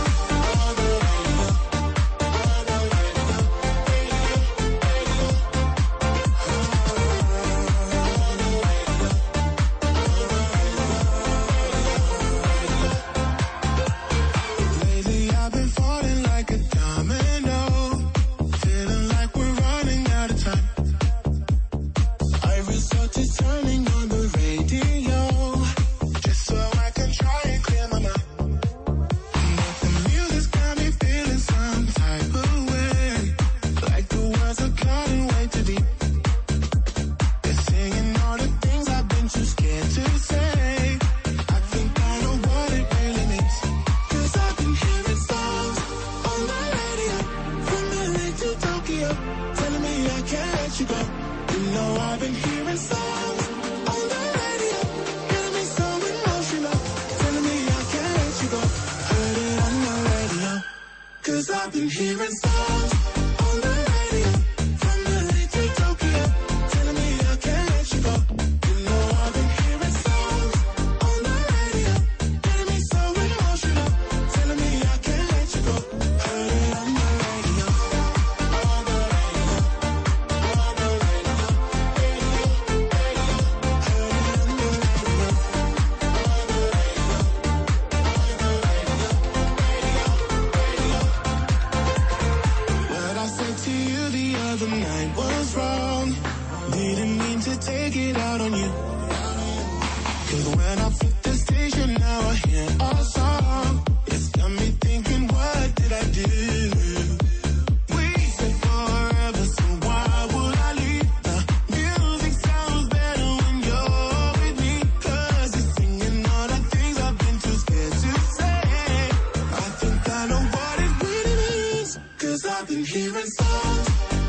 something 122.49 122.83
here 122.83 123.15
inside. 123.15 124.28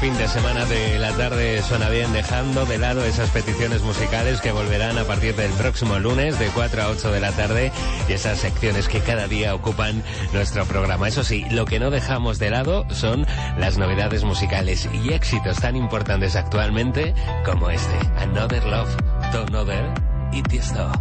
Fin 0.00 0.16
de 0.16 0.28
semana 0.28 0.64
de 0.66 0.98
la 0.98 1.10
tarde 1.12 1.60
Suena 1.62 1.88
Bien, 1.88 2.12
dejando 2.12 2.64
de 2.66 2.78
lado 2.78 3.04
esas 3.04 3.30
peticiones 3.30 3.82
musicales 3.82 4.40
que 4.40 4.52
volverán 4.52 4.96
a 4.96 5.04
partir 5.04 5.34
del 5.34 5.50
próximo 5.52 5.98
lunes 5.98 6.38
de 6.38 6.46
4 6.48 6.82
a 6.82 6.88
8 6.88 7.10
de 7.10 7.20
la 7.20 7.32
tarde 7.32 7.72
y 8.08 8.12
esas 8.12 8.38
secciones 8.38 8.86
que 8.86 9.00
cada 9.00 9.26
día 9.26 9.54
ocupan 9.54 10.04
nuestro 10.32 10.64
programa. 10.66 11.08
Eso 11.08 11.24
sí, 11.24 11.44
lo 11.50 11.64
que 11.64 11.80
no 11.80 11.90
dejamos 11.90 12.38
de 12.38 12.50
lado 12.50 12.86
son 12.90 13.26
las 13.58 13.78
novedades 13.78 14.22
musicales 14.22 14.88
y 14.92 15.12
éxitos 15.12 15.58
tan 15.58 15.74
importantes 15.74 16.36
actualmente 16.36 17.14
como 17.44 17.70
este, 17.70 17.98
Another 18.18 18.64
Love, 18.66 18.94
Don't 19.32 19.54
Other 19.54 19.84
y 20.32 20.42
Tiesto. 20.42 20.92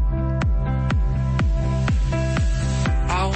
I 3.09 3.31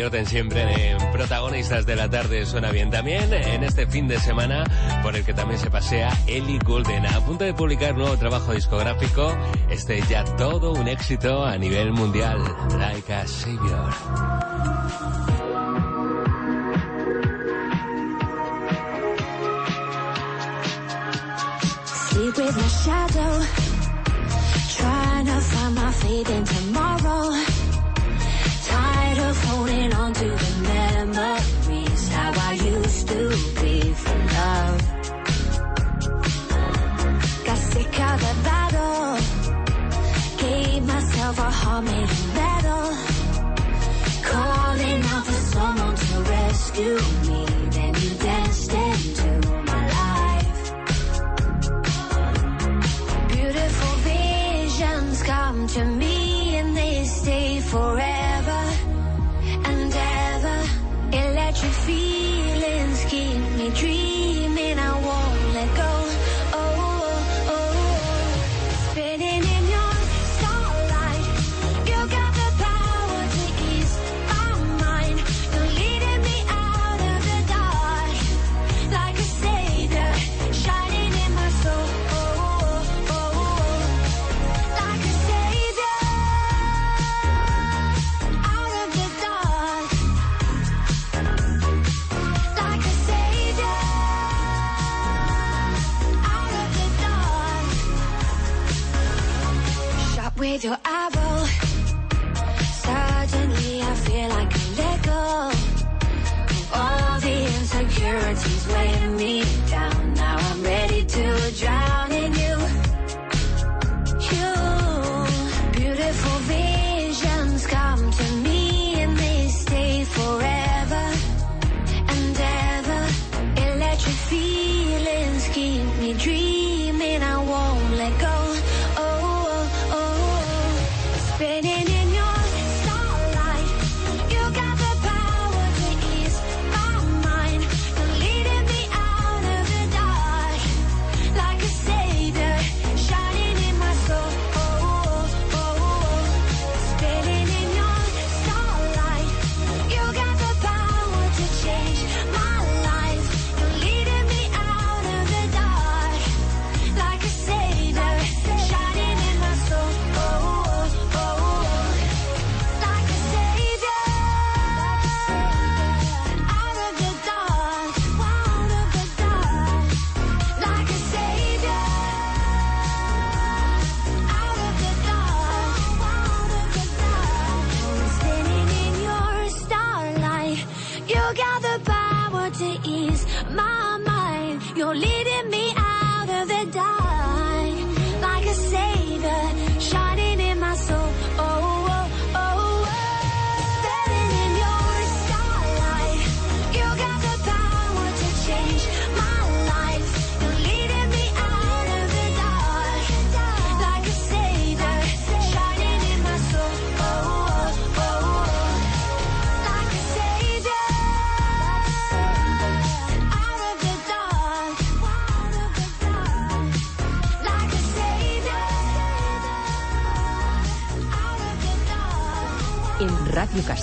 convierten 0.00 0.26
siempre 0.26 0.92
en 0.92 1.12
protagonistas 1.12 1.84
de 1.84 1.94
la 1.94 2.08
tarde. 2.08 2.46
Suena 2.46 2.70
bien 2.70 2.88
también 2.88 3.34
en 3.34 3.62
este 3.62 3.86
fin 3.86 4.08
de 4.08 4.18
semana 4.18 4.64
por 5.02 5.14
el 5.14 5.26
que 5.26 5.34
también 5.34 5.60
se 5.60 5.70
pasea 5.70 6.10
Ellie 6.26 6.58
Goulding. 6.64 7.04
A 7.04 7.20
punto 7.20 7.44
de 7.44 7.52
publicar 7.52 7.94
nuevo 7.94 8.16
trabajo 8.16 8.54
discográfico, 8.54 9.36
este 9.68 10.00
ya 10.08 10.24
todo 10.36 10.72
un 10.72 10.88
éxito 10.88 11.44
a 11.44 11.58
nivel 11.58 11.92
mundial. 11.92 12.38
Like 12.78 13.12
a 13.12 13.26
Savior. 13.26 13.90
Of 29.18 29.44
holding 29.44 29.92
on 29.92 30.12
to 30.12 30.24
the 30.24 30.52
memories. 30.62 32.08
How 32.10 32.32
I 32.48 32.52
used 32.52 33.08
to 33.08 33.28
be 33.60 33.92
for 33.92 34.18
love. 34.38 34.80
Got 37.44 37.58
sick 37.58 38.00
of 38.08 38.20
the 38.26 38.34
battle. 38.44 39.18
Gave 40.38 40.86
myself 40.86 41.38
a 41.38 41.50
heart 41.50 41.84
made 41.84 42.10
of 42.16 42.34
metal. 42.34 42.86
Calling 44.22 45.02
out 45.02 45.24
for 45.26 45.40
someone 45.54 45.96
to 45.96 46.16
rescue 46.30 47.00
me. 47.28 47.46
Then 47.70 47.94
you 48.02 48.10
danced 48.14 48.72
into 48.72 49.30
my 49.70 49.82
life. 50.00 50.62
Beautiful 53.28 53.94
visions 54.12 55.22
come 55.24 55.66
to 55.66 55.84
me 55.84 56.56
and 56.56 56.76
they 56.76 57.04
stay 57.04 57.60
forever 57.60 58.09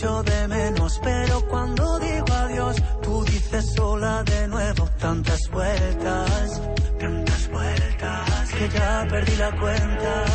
echo 0.00 0.22
de 0.22 0.48
menos, 0.48 0.98
pero 1.02 1.46
cuando 1.48 1.98
digo 1.98 2.32
adiós, 2.32 2.76
tú 3.02 3.22
dices 3.24 3.74
sola 3.76 4.22
de 4.24 4.48
nuevo 4.48 4.88
tantas 4.98 5.40
vueltas, 5.52 6.62
tantas 6.98 7.50
vueltas 7.50 8.50
que 8.50 8.68
ya 8.70 9.06
perdí 9.10 9.36
la 9.36 9.50
cuenta. 9.60 10.29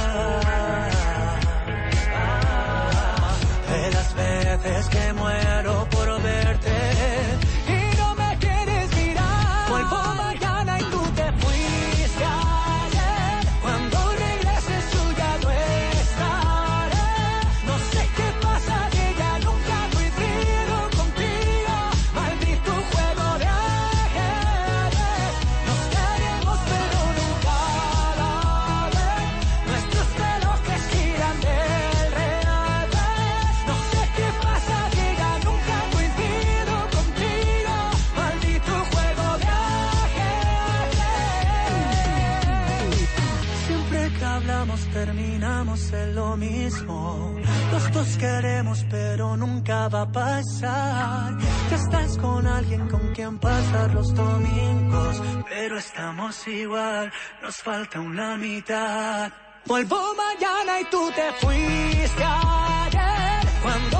Queremos 48.17 48.85
pero 48.89 49.35
nunca 49.35 49.87
va 49.89 50.01
a 50.01 50.11
pasar. 50.11 51.37
Ya 51.69 51.75
estás 51.75 52.17
con 52.17 52.47
alguien 52.47 52.87
con 52.87 53.13
quien 53.13 53.37
pasar 53.39 53.93
los 53.93 54.13
domingos, 54.13 55.21
pero 55.49 55.77
estamos 55.77 56.47
igual. 56.47 57.11
Nos 57.41 57.55
falta 57.57 57.99
una 57.99 58.37
mitad. 58.37 59.31
Vuelvo 59.65 59.97
mañana 60.15 60.81
y 60.81 60.85
tú 60.85 61.11
te 61.15 61.31
fuiste 61.45 62.23
ayer. 62.23 63.47
Cuando 63.61 63.97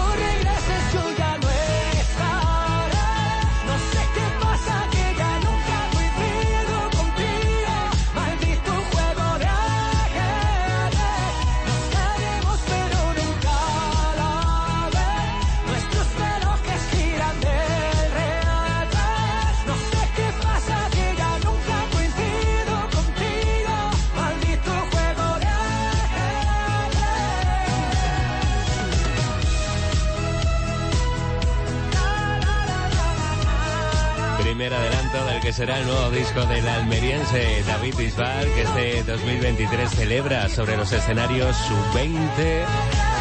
que 35.45 35.53
será 35.53 35.79
el 35.79 35.85
nuevo 35.85 36.09
disco 36.09 36.43
del 36.47 36.67
almeriense 36.67 37.63
David 37.67 37.93
Bisbal, 37.95 38.47
que 38.55 38.63
este 38.63 39.03
2023 39.03 39.91
celebra 39.91 40.49
sobre 40.49 40.75
los 40.75 40.91
escenarios 40.91 41.55
su 41.55 41.95
20 41.95 42.65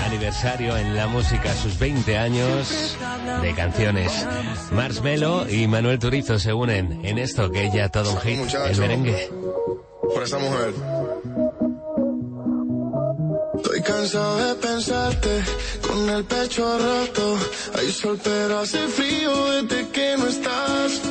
aniversario 0.07 0.75
en 0.79 0.97
la 0.97 1.07
música, 1.07 1.53
sus 1.55 1.79
20 1.79 2.17
años 2.17 2.97
de 3.43 3.55
canciones. 3.55 4.27
Marshmello 4.73 5.47
y 5.51 5.69
Manuel 5.69 5.99
Turizo 5.99 6.39
se 6.39 6.55
unen 6.55 7.05
en 7.05 7.19
esto 7.19 7.53
que 7.53 7.71
ya 7.71 7.91
todo 7.91 8.13
un 8.13 8.21
hit, 8.23 8.55
el 8.71 8.79
merengue. 8.79 9.31
por 10.15 10.23
esa 10.23 10.39
mujer. 10.39 10.73
Estoy 13.57 13.83
cansado 13.83 14.49
de 14.49 14.55
pensarte 14.55 15.43
con 15.87 16.09
el 16.09 16.25
pecho 16.25 16.79
roto. 16.79 17.39
Hay 17.79 17.93
sol, 17.93 18.19
pero 18.25 18.61
hace 18.61 18.89
frío 18.89 19.51
desde 19.51 19.89
que 19.91 20.17
no 20.17 20.27
estás. 20.27 21.03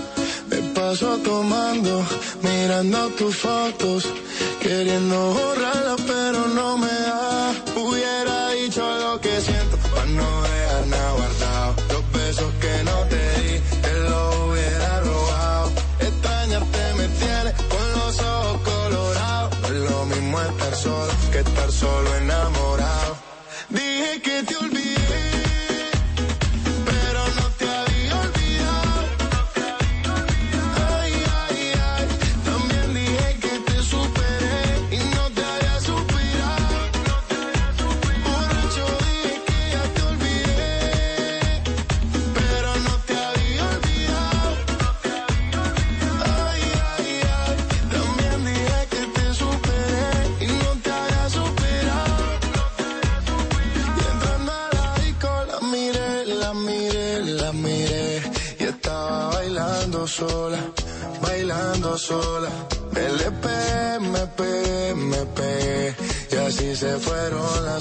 Tomando, 1.00 2.06
mirando 2.44 3.10
tus 3.18 3.36
fotos, 3.36 4.06
queriendo 4.62 5.34
borrarla, 5.34 5.96
pero 6.06 6.48
no 6.50 6.78
me 6.78 6.88
da. 6.88 7.52
Hubiera 7.76 8.50
dicho 8.52 8.84
lo 9.00 9.20
que 9.20 9.42
siento, 9.42 9.76
para 9.78 10.06
no 10.06 10.44
dejar 10.44 10.88
nada 10.88 11.12
guardado. 11.14 11.76
Los 11.94 12.12
besos 12.12 12.54
que 12.62 12.84
no 12.84 12.98
te 13.10 13.42
di, 13.42 13.60
te 13.82 13.94
los 14.02 14.36
hubiera 14.36 15.00
robado. 15.00 15.72
Extrañarte 16.00 16.94
me 16.96 17.08
tiene 17.08 17.54
con 17.70 17.92
los 17.94 18.20
ojos 18.20 18.62
colorados. 18.62 19.58
Es 19.64 19.90
lo 19.90 20.06
mismo 20.06 20.42
estar 20.42 20.76
solo 20.76 21.12
que 21.32 21.40
estar 21.40 21.72
solo 21.72 22.16
enamorado. 22.18 22.63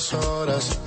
las 0.02 0.14
horas. 0.14 0.81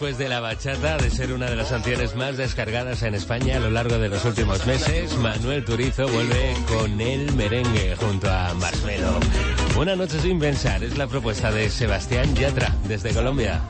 después 0.00 0.16
de 0.16 0.30
la 0.30 0.40
bachata, 0.40 0.96
de 0.96 1.10
ser 1.10 1.30
una 1.30 1.50
de 1.50 1.56
las 1.56 1.68
canciones 1.68 2.16
más 2.16 2.38
descargadas 2.38 3.02
en 3.02 3.14
España 3.14 3.58
a 3.58 3.60
lo 3.60 3.70
largo 3.70 3.98
de 3.98 4.08
los 4.08 4.24
últimos 4.24 4.64
meses, 4.64 5.14
Manuel 5.18 5.62
Turizo 5.62 6.08
vuelve 6.08 6.54
con 6.68 6.98
el 7.02 7.30
merengue 7.34 7.94
junto 7.96 8.30
a 8.30 8.54
Marcelo. 8.54 9.20
Buenas 9.76 9.98
noches 9.98 10.22
sin 10.22 10.38
pensar, 10.38 10.82
es 10.82 10.96
la 10.96 11.06
propuesta 11.06 11.52
de 11.52 11.68
Sebastián 11.68 12.34
Yatra 12.34 12.74
desde 12.88 13.12
Colombia. 13.12 13.60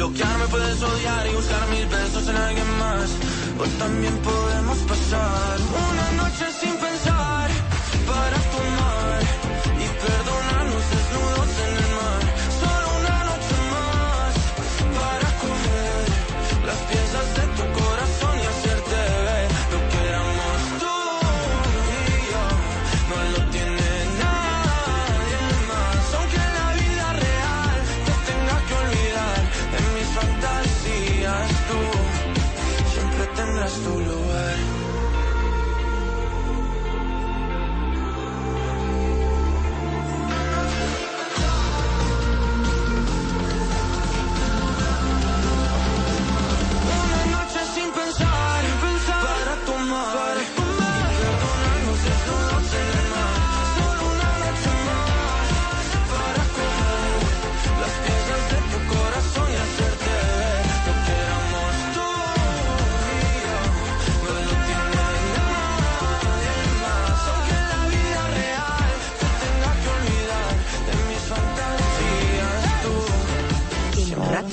Bloquearme 0.00 0.46
puedes 0.46 0.82
odiar 0.82 1.26
y 1.26 1.34
buscar 1.34 1.68
mis 1.68 1.86
besos 1.90 2.26
en 2.26 2.34
alguien 2.34 2.78
más. 2.78 3.10
O 3.58 3.64
también 3.78 4.16
podemos 4.22 4.78
pasar 4.78 5.58
una 5.60 6.22
noche 6.22 6.46
sin 6.58 6.74
pensar. 6.78 7.19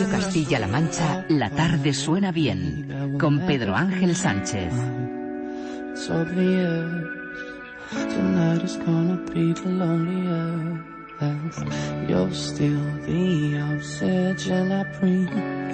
Castilla-La 0.09 0.67
Mancha, 0.67 1.25
La 1.29 1.49
tarde 1.49 1.93
suena 1.93 2.31
bien, 2.31 3.17
con 3.19 3.39
Pedro 3.39 3.75
Ángel 3.75 4.15
Sánchez. 4.15 4.73
You're 12.07 12.31
still 12.31 12.85
the 13.05 13.57
obsession 13.73 14.71
I 14.71 14.83
bring. 14.99 15.27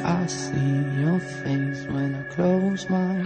I 0.03 0.25
see 0.25 0.83
your 1.01 1.19
face 1.19 1.85
when 1.87 2.15
I 2.15 2.23
close 2.33 2.89
my 2.89 3.21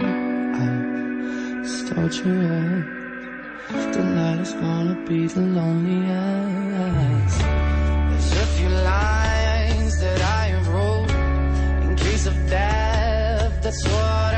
eyes. 0.52 1.70
Start 1.86 2.14
your 2.24 2.42
head. 2.42 2.84
Tonight 3.92 4.40
is 4.40 4.52
gonna 4.54 4.96
be 5.06 5.26
the 5.26 5.40
loneliest. 5.40 6.78
that's 13.68 13.84
what 13.84 14.34
I 14.34 14.37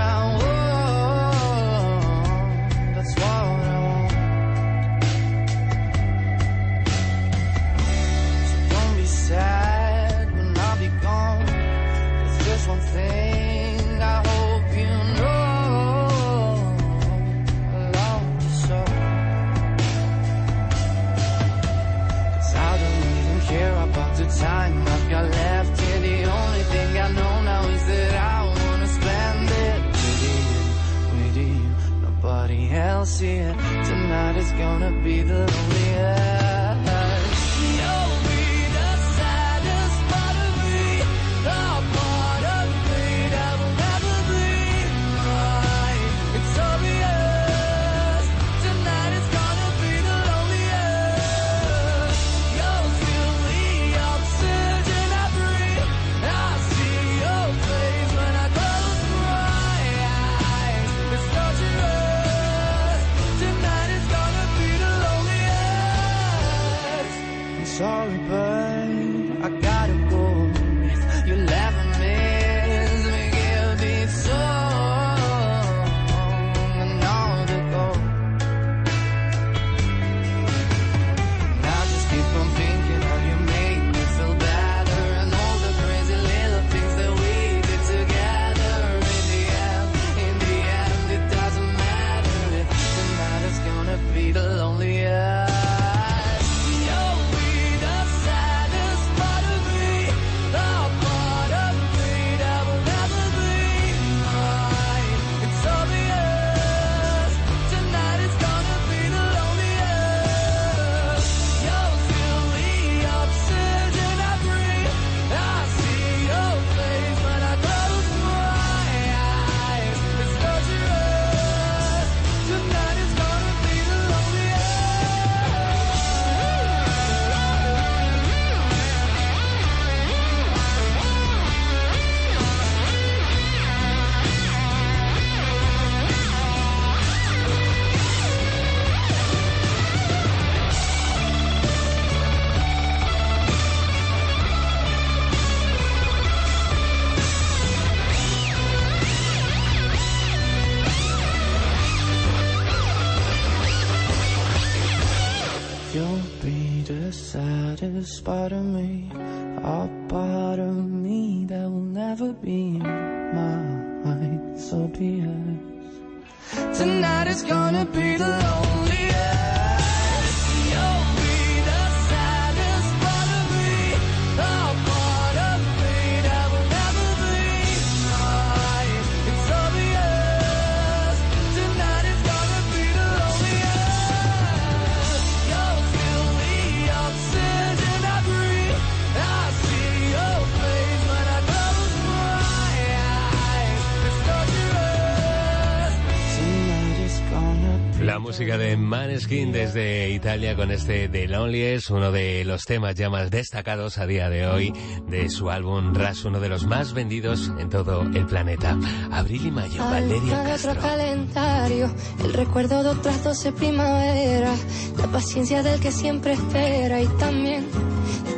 música 198.41 198.57
de 198.57 198.74
Maneskin 198.78 199.53
desde 199.53 200.09
Italia 200.09 200.57
con 200.57 200.70
este 200.70 201.11
The 201.11 201.28
Loneliest, 201.28 201.91
uno 201.91 202.11
de 202.11 202.43
los 202.47 202.64
temas 202.64 202.95
ya 202.95 203.11
más 203.11 203.30
destacados 203.30 203.99
a 203.99 204.07
día 204.07 204.30
de 204.30 204.47
hoy 204.47 204.72
de 205.11 205.28
su 205.28 205.51
álbum 205.51 205.93
Ras, 205.93 206.24
uno 206.24 206.41
de 206.41 206.49
los 206.49 206.64
más 206.64 206.95
vendidos 206.95 207.53
en 207.59 207.68
todo 207.68 208.01
el 208.01 208.24
planeta. 208.24 208.78
Abril 209.12 209.45
y 209.45 209.51
mayo, 209.51 209.84
Valeria 209.84 210.43
Castro. 210.43 210.70
otro 210.70 210.82
calendario, 210.82 211.95
el 212.24 212.32
recuerdo 212.32 212.82
de 212.82 212.88
otras 212.88 213.22
doce 213.22 213.53
primaveras, 213.53 214.59
la 214.97 215.07
paciencia 215.09 215.62
del 215.62 215.78
que 215.78 215.93
siempre 215.93 216.32
espera 216.32 217.03
y 217.03 217.09
también 217.18 217.66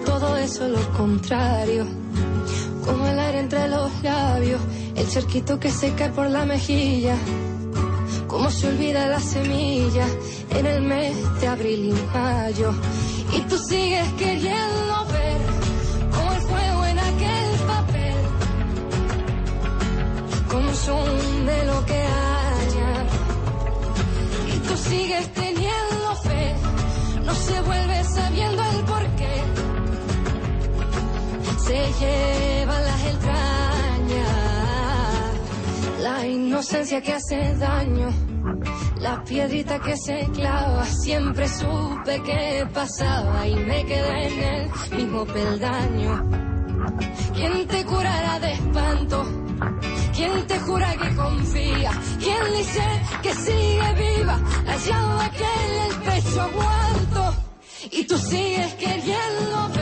todo 0.04 0.36
eso 0.36 0.66
lo 0.66 0.80
contrario, 0.96 1.86
como 2.84 3.06
el 3.06 3.20
aire 3.20 3.38
entre 3.38 3.68
los 3.68 4.02
labios, 4.02 4.60
el 4.96 5.06
cerquito 5.06 5.60
que 5.60 5.70
se 5.70 5.94
cae 5.94 6.10
por 6.10 6.28
la 6.28 6.44
mejilla, 6.44 7.14
se 8.62 8.68
olvida 8.68 9.08
la 9.08 9.18
semilla 9.18 10.06
en 10.50 10.66
el 10.66 10.82
mes 10.82 11.16
de 11.40 11.48
abril 11.48 11.88
y 11.88 12.16
mayo, 12.16 12.72
y 13.36 13.40
tú 13.48 13.58
sigues 13.58 14.08
queriendo 14.12 14.94
ver 15.16 15.40
como 16.12 16.32
el 16.32 16.40
fuego 16.42 16.86
en 16.86 16.98
aquel 17.00 17.50
papel 17.66 18.16
de 21.44 21.64
lo 21.64 21.84
que 21.86 22.00
haya. 22.28 23.04
Y 24.54 24.58
tú 24.60 24.76
sigues 24.76 25.32
teniendo 25.32 26.14
fe, 26.22 26.54
no 27.24 27.34
se 27.34 27.60
vuelve 27.62 28.04
sabiendo 28.04 28.62
el 28.62 28.84
porqué. 28.84 29.42
Se 31.66 31.78
lleva 32.00 32.80
las 32.80 33.04
entrañas, 33.06 34.28
la 36.00 36.26
inocencia 36.28 37.00
que 37.00 37.12
hace 37.12 37.56
daño. 37.56 38.31
La 39.02 39.20
piedrita 39.24 39.80
que 39.80 39.96
se 39.96 40.28
clava, 40.32 40.84
siempre 40.84 41.48
supe 41.48 42.22
que 42.22 42.64
pasaba 42.72 43.48
y 43.48 43.56
me 43.56 43.84
quedé 43.84 44.26
en 44.28 44.42
el 44.44 44.96
mismo 44.96 45.24
peldaño. 45.26 46.30
¿Quién 47.34 47.66
te 47.66 47.84
curará 47.84 48.38
de 48.38 48.52
espanto? 48.52 49.24
¿Quién 50.14 50.46
te 50.46 50.56
jura 50.60 50.94
que 50.96 51.16
confía? 51.16 51.90
¿Quién 52.20 52.44
dice 52.56 52.84
que 53.24 53.34
sigue 53.34 53.92
viva? 53.94 54.40
La 54.66 54.76
llama 54.76 55.30
que 55.32 55.50
el 55.86 55.94
pecho 56.06 56.40
aguanto. 56.40 57.34
Y 57.90 58.04
tú 58.04 58.16
sigues 58.16 58.72
queriendo 58.74 59.68
ver 59.74 59.81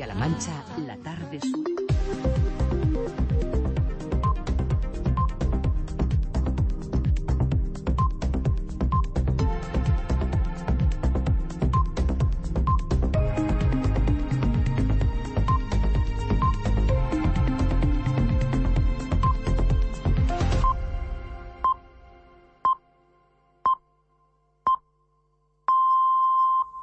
Castilla-La 0.00 0.14
Mancha, 0.14 0.64
la 0.86 0.96
tarde 0.96 1.38
sur. 1.44 1.69